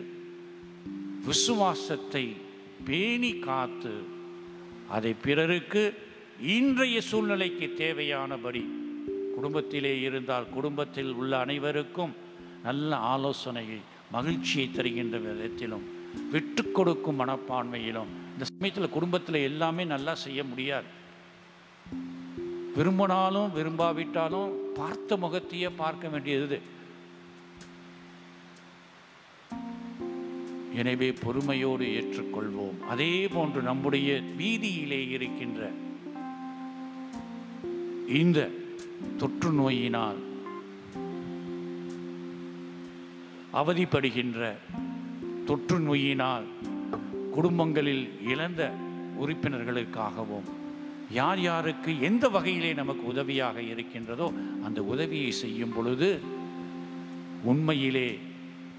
விசுவாசத்தை 1.26 2.36
பேணி 2.84 3.38
காத்து 3.38 3.94
அதை 4.88 5.14
பிறருக்கு 5.22 5.94
இன்றைய 6.38 7.00
சூழ்நிலைக்கு 7.00 7.72
தேவையானபடி 7.76 8.62
குடும்பத்திலே 9.34 10.00
இருந்தால் 10.00 10.48
குடும்பத்தில் 10.48 11.12
உள்ள 11.12 11.38
அனைவருக்கும் 11.38 12.14
நல்ல 12.62 12.96
ஆலோசனையை 12.96 13.80
மகிழ்ச்சியை 14.12 14.70
தருகின்ற 14.70 15.18
விதத்திலும் 15.18 15.84
விட்டு 16.32 16.70
கொடுக்கும் 16.70 17.20
மனப்பான்மையிலும் 17.20 18.12
இந்த 18.32 18.44
சமயத்தில் 18.44 18.90
குடும்பத்தில் 18.90 19.34
எல்லாமே 19.34 19.84
நல்லா 19.84 20.14
செய்ய 20.14 20.44
முடியாது. 20.44 20.88
விரும்பினாலும் 22.78 23.54
விரும்பாவிட்டாலும் 23.56 24.50
பார்த்த 24.74 25.16
முகத்தையே 25.16 25.68
பார்க்க 25.68 26.08
வேண்டியது. 26.08 26.58
எனவே 30.74 31.12
பொறுமையோடு 31.12 31.86
ஏற்றுக்கொள்வோம். 31.98 32.76
அதே 32.88 33.28
போன்று 33.28 33.62
நம்முடைய 33.62 34.20
வீதியிலே 34.38 35.00
இருக்கின்ற 35.08 35.70
இந்த 38.20 38.48
தொற்று 39.16 39.50
நோயினால் 39.50 40.20
அவதிப்படுகின்ற 43.52 44.52
தொற்று 45.46 45.78
நோயினால் 45.80 46.46
குடும்பங்களில் 47.32 48.06
இழந்த 48.28 48.62
உறுப்பினர்களுக்காகவும் 49.20 50.48
யார் 51.10 51.40
யாருக்கு 51.40 52.00
எந்த 52.00 52.28
வகையிலே 52.28 52.74
நமக்கு 52.74 53.06
உதவியாக 53.06 53.60
இருக்கின்றதோ 53.60 54.32
அந்த 54.62 54.82
உதவியை 54.82 55.30
செய்யும் 55.30 55.72
பொழுது 55.72 56.20
உண்மையிலே 57.44 58.18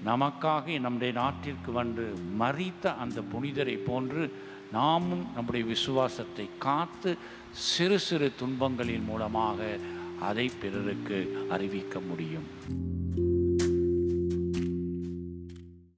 நமக்காக 0.04 0.80
நம்முடைய 0.80 1.12
நாட்டிற்கு 1.14 1.72
வந்து 1.72 2.12
மறித்த 2.38 2.94
அந்த 2.94 3.20
புனிதரை 3.20 3.76
போன்று 3.84 4.32
நாமும் 4.72 5.26
நம்முடைய 5.34 5.66
விசுவாசத்தை 5.66 6.48
காத்து 6.58 7.16
சிறு 7.52 7.98
சிறு 7.98 8.32
துன்பங்களின் 8.40 9.04
மூலமாக 9.04 9.78
அதை 10.20 10.50
பிறருக்கு 10.60 11.46
அறிவிக்க 11.50 12.00
முடியும். 12.00 12.48